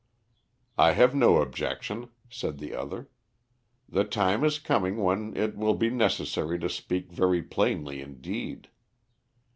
"I 0.79 0.93
have 0.93 1.13
no 1.13 1.43
objection," 1.43 2.09
said 2.27 2.57
the 2.57 2.73
other. 2.73 3.11
"The 3.87 4.03
time 4.03 4.43
is 4.43 4.57
coming 4.57 4.97
when 4.97 5.37
it 5.37 5.55
will 5.55 5.75
be 5.75 5.91
necessary 5.91 6.57
to 6.57 6.69
speak 6.71 7.11
very 7.11 7.43
plainly 7.43 8.01
indeed. 8.01 8.69